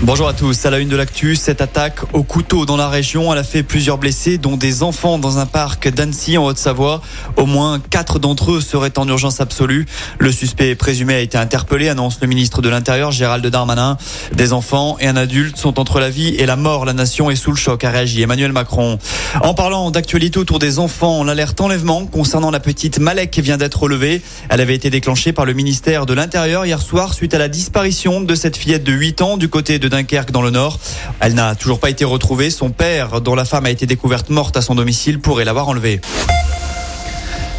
Bonjour 0.00 0.26
à 0.26 0.32
tous. 0.32 0.66
À 0.66 0.70
la 0.70 0.78
une 0.80 0.88
de 0.88 0.96
l'actu, 0.96 1.36
cette 1.36 1.60
attaque 1.60 2.00
au 2.12 2.24
couteau 2.24 2.66
dans 2.66 2.76
la 2.76 2.88
région, 2.88 3.32
elle 3.32 3.38
a 3.38 3.44
fait 3.44 3.62
plusieurs 3.62 3.98
blessés, 3.98 4.36
dont 4.36 4.56
des 4.56 4.82
enfants 4.82 5.18
dans 5.18 5.38
un 5.38 5.46
parc 5.46 5.88
d'Annecy 5.88 6.36
en 6.38 6.44
Haute-Savoie. 6.44 7.02
Au 7.36 7.46
moins 7.46 7.78
quatre 7.78 8.18
d'entre 8.18 8.52
eux 8.52 8.60
seraient 8.60 8.98
en 8.98 9.06
urgence 9.06 9.40
absolue. 9.40 9.86
Le 10.18 10.32
suspect 10.32 10.74
présumé 10.74 11.14
a 11.14 11.20
été 11.20 11.38
interpellé, 11.38 11.88
annonce 11.88 12.18
le 12.20 12.26
ministre 12.26 12.62
de 12.62 12.68
l'Intérieur 12.68 13.12
Gérald 13.12 13.46
Darmanin. 13.46 13.96
Des 14.32 14.52
enfants 14.52 14.96
et 14.98 15.06
un 15.06 15.16
adulte 15.16 15.56
sont 15.56 15.78
entre 15.78 16.00
la 16.00 16.10
vie 16.10 16.34
et 16.36 16.46
la 16.46 16.56
mort. 16.56 16.84
La 16.84 16.94
nation 16.94 17.30
est 17.30 17.36
sous 17.36 17.50
le 17.50 17.56
choc, 17.56 17.84
a 17.84 17.90
réagi 17.90 18.22
Emmanuel 18.22 18.52
Macron. 18.52 18.98
En 19.40 19.54
parlant 19.54 19.92
d'actualité 19.92 20.38
autour 20.38 20.58
des 20.58 20.80
enfants, 20.80 21.22
l'alerte 21.22 21.60
enlèvement 21.60 22.06
concernant 22.06 22.50
la 22.50 22.60
petite 22.60 22.98
Malek 22.98 23.38
vient 23.38 23.56
d'être 23.56 23.80
relevée. 23.80 24.22
Elle 24.48 24.60
avait 24.60 24.74
été 24.74 24.90
déclenchée 24.90 25.32
par 25.32 25.44
le 25.44 25.52
ministère 25.52 26.06
de 26.06 26.14
l'Intérieur 26.14 26.66
hier 26.66 26.82
soir 26.82 27.14
suite 27.14 27.34
à 27.34 27.38
la 27.38 27.48
disparition 27.48 28.20
de 28.20 28.34
cette 28.34 28.56
fillette 28.56 28.84
de 28.84 28.92
8 28.92 29.22
ans 29.22 29.36
du 29.36 29.48
côté 29.48 29.78
de 29.78 29.81
Dunkerque 29.88 30.30
dans 30.30 30.42
le 30.42 30.50
Nord. 30.50 30.78
Elle 31.20 31.34
n'a 31.34 31.54
toujours 31.54 31.80
pas 31.80 31.90
été 31.90 32.04
retrouvée. 32.04 32.50
Son 32.50 32.70
père, 32.70 33.20
dont 33.20 33.34
la 33.34 33.44
femme 33.44 33.66
a 33.66 33.70
été 33.70 33.86
découverte 33.86 34.30
morte 34.30 34.56
à 34.56 34.62
son 34.62 34.74
domicile, 34.74 35.20
pourrait 35.20 35.44
l'avoir 35.44 35.68
enlevée. 35.68 36.00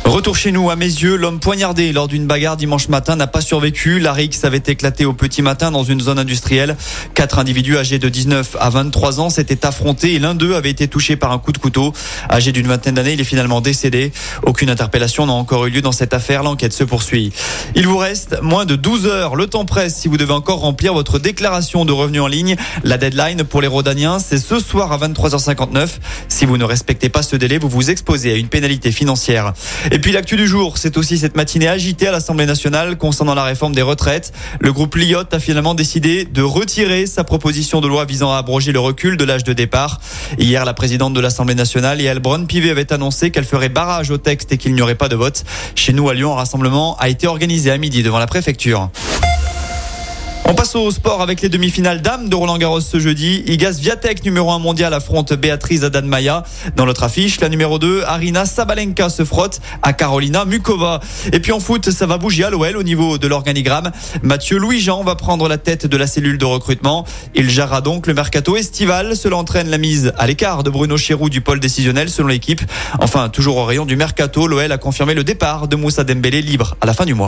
Retour 0.06 0.36
chez 0.36 0.52
nous, 0.52 0.70
à 0.70 0.76
mes 0.76 0.86
yeux, 0.86 1.16
l'homme 1.16 1.40
poignardé 1.40 1.92
lors 1.94 2.08
d'une 2.08 2.28
bagarre 2.28 2.58
dimanche 2.58 2.90
matin 2.90 3.16
n'a 3.16 3.26
pas 3.26 3.42
survécu. 3.42 4.00
La 4.00 4.12
rixe 4.12 4.44
avait 4.44 4.62
éclaté 4.68 5.06
au 5.06 5.14
petit 5.14 5.42
matin 5.42 5.72
dans 5.72 5.84
une 5.84 6.02
zone 6.02 6.20
industrielle. 6.20 6.76
Quatre 7.16 7.40
individus 7.40 7.78
âgés 7.78 8.00
de 8.00 8.10
19 8.10 8.58
à 8.60 8.70
23 8.70 9.22
ans 9.22 9.30
s'étaient 9.30 9.66
affrontés 9.66 10.14
et 10.14 10.20
l'un 10.20 10.36
d'eux 10.36 10.56
avait 10.56 10.70
été 10.70 10.88
touché 10.88 11.16
par 11.16 11.32
un 11.32 11.40
coup 11.40 11.52
de 11.52 11.58
couteau. 11.58 11.94
Âgé 12.30 12.52
d'une 12.52 12.68
vingtaine 12.68 12.96
d'années, 12.96 13.14
il 13.14 13.22
est 13.22 13.26
finalement 13.26 13.62
décédé. 13.62 14.12
Aucune 14.44 14.70
interpellation 14.70 15.26
n'a 15.26 15.34
encore 15.34 15.66
eu 15.66 15.72
lieu 15.72 15.82
dans 15.82 15.94
cette 15.94 16.14
affaire. 16.14 16.44
L'enquête 16.44 16.74
se 16.74 16.84
poursuit. 16.84 17.32
Il 17.74 17.88
vous 17.88 17.98
reste 17.98 18.40
moins 18.42 18.66
de 18.66 18.76
12 18.76 19.08
heures. 19.08 19.36
Le 19.36 19.48
temps 19.48 19.66
presse 19.66 19.96
si 19.96 20.10
vous 20.10 20.18
devez 20.18 20.34
encore 20.34 20.60
remplir 20.60 20.94
votre 20.94 21.18
déclaration 21.18 21.86
de 21.86 21.94
revenus 21.94 22.22
en 22.22 22.28
ligne. 22.28 22.56
La 22.84 22.98
deadline 22.98 23.45
pour 23.45 23.62
les 23.62 23.67
Rodaniens, 23.67 24.20
c'est 24.20 24.38
ce 24.38 24.60
soir 24.60 24.92
à 24.92 24.98
23h59. 24.98 25.88
Si 26.28 26.45
vous 26.45 26.58
ne 26.58 26.66
respectez 26.66 27.10
pas 27.10 27.23
ce 27.23 27.36
délai, 27.38 27.58
vous 27.58 27.70
vous 27.70 27.90
exposez 27.90 28.34
à 28.34 28.36
une 28.36 28.50
pénalité 28.50 28.92
financière. 28.92 29.54
Puis 30.04 30.12
l'actu 30.12 30.36
du 30.36 30.50
jour, 30.50 30.78
c'est 30.78 30.98
aussi 30.98 31.18
cette 31.18 31.38
matinée 31.38 31.70
agitée 31.70 32.09
à 32.09 32.12
l'Assemblée 32.12 32.46
nationale 32.46 32.98
concernant 32.98 33.36
la 33.36 33.46
réforme 33.46 33.73
des 33.73 33.82
retraites. 33.82 34.34
Le 34.60 34.73
groupe 34.73 34.95
Lyotte 34.95 35.34
a 35.34 35.40
finalement 35.40 35.76
décidé 35.76 36.26
de 36.26 36.42
retirer 36.42 37.06
sa 37.06 37.23
proposition 37.23 37.80
de 37.80 37.88
loi 37.88 38.04
visant 38.04 38.30
à 38.30 38.36
abroger 38.36 38.73
le 38.73 38.82
recul 38.82 39.16
de 39.16 39.23
l'âge 39.23 39.45
de 39.45 39.54
départ. 39.54 40.02
Hier, 40.38 40.66
la 40.66 40.73
présidente 40.73 41.14
de 41.14 41.22
l'Assemblée 41.22 41.56
nationale, 41.56 42.02
Yael 42.02 42.20
Braun-Pivet, 42.20 42.70
avait 42.70 42.92
annoncé 42.92 43.32
qu'elle 43.32 43.45
ferait 43.45 43.70
barrage 43.70 44.12
au 44.12 44.18
texte 44.18 44.52
et 44.52 44.58
qu'il 44.58 44.76
n'y 44.76 44.82
aurait 44.82 44.95
pas 44.95 45.08
de 45.08 45.16
vote. 45.16 45.45
Chez 45.73 45.94
nous, 45.94 46.10
à 46.10 46.14
Lyon, 46.14 46.34
un 46.34 46.36
rassemblement 46.36 46.98
a 46.98 47.08
été 47.08 47.26
organisé 47.26 47.72
à 47.72 47.78
midi 47.78 48.04
devant 48.04 48.20
la 48.20 48.28
préfecture. 48.28 48.90
Passe 50.64 50.75
au 50.75 50.92
sport 50.92 51.22
avec 51.22 51.42
les 51.42 51.50
demi-finales 51.50 52.02
dames 52.02 52.30
de 52.30 52.36
Roland 52.38 52.58
Garros 52.58 52.80
ce 52.80 52.97
jeudi. 52.97 53.44
Igas 53.47 53.80
Viatek, 53.81 54.23
numéro 54.23 54.50
1 54.50 54.59
mondial, 54.59 54.94
affronte 54.94 55.33
Béatrice 55.33 55.83
Adanmaya. 55.83 56.44
Dans 56.78 56.86
l'autre 56.86 57.03
affiche, 57.03 57.42
la 57.42 57.50
numéro 57.50 57.80
2, 57.80 58.03
Arina 58.03 58.45
Sabalenka 58.45 59.09
se 59.09 59.25
frotte 59.25 59.59
à 59.81 59.92
Carolina 59.92 60.45
Mukova. 60.45 61.02
Et 61.33 61.42
puis 61.42 61.52
en 61.52 61.59
foot, 61.59 61.89
ça 61.89 62.05
va 62.05 62.17
bouger 62.17 62.45
à 62.45 62.50
l'OL 62.50 62.78
au 62.78 62.83
niveau 62.83 63.17
de 63.17 63.28
l'organigramme. 63.28 63.92
Mathieu 64.22 64.58
Louis-Jean 64.58 65.03
va 65.03 65.16
prendre 65.16 65.50
la 65.50 65.58
tête 65.58 65.86
de 65.86 65.97
la 65.97 66.08
cellule 66.08 66.38
de 66.38 66.45
recrutement. 66.45 67.03
Il 67.36 67.50
gérera 67.50 67.81
donc 67.81 68.08
le 68.08 68.14
mercato 68.14 68.55
estival. 68.55 69.17
Cela 69.17 69.36
entraîne 69.36 69.70
la 69.70 69.77
mise 69.77 70.14
à 70.17 70.27
l'écart 70.27 70.64
de 70.64 70.70
Bruno 70.70 70.95
Chirou 70.95 71.30
du 71.30 71.42
pôle 71.42 71.59
décisionnel 71.59 72.08
selon 72.08 72.30
l'équipe. 72.30 72.61
Enfin, 73.00 73.27
toujours 73.27 73.58
au 73.58 73.66
rayon 73.66 73.83
du 73.83 73.98
mercato, 73.98 74.48
l'OL 74.48 74.72
a 74.72 74.77
confirmé 74.77 75.14
le 75.14 75.25
départ 75.25 75.67
de 75.67 75.75
Moussa 75.75 76.05
Dembélé 76.05 76.42
libre 76.42 76.77
à 76.80 76.86
la 76.86 76.94
fin 76.94 77.03
du 77.03 77.16
mois. 77.16 77.27